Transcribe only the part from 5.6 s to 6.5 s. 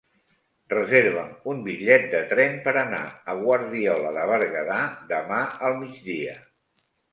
al migdia.